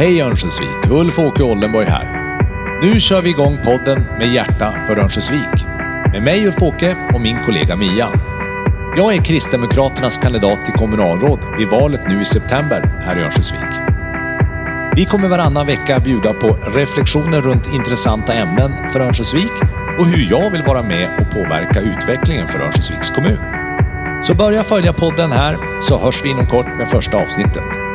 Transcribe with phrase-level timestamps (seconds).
[0.00, 2.08] Hej Örnsköldsvik, Ulf-Åke Ollenborg här.
[2.82, 5.66] Nu kör vi igång podden med hjärta för Örnsköldsvik.
[6.12, 8.08] Med mig Ulf-Åke och min kollega Mia.
[8.96, 13.70] Jag är Kristdemokraternas kandidat till kommunalråd vid valet nu i september här i Örnsköldsvik.
[14.96, 19.52] Vi kommer varannan vecka bjuda på reflektioner runt intressanta ämnen för Örnsköldsvik
[19.98, 23.38] och hur jag vill vara med och påverka utvecklingen för Örnsköldsviks kommun.
[24.22, 27.89] Så börja följa podden här så hörs vi inom kort med första avsnittet.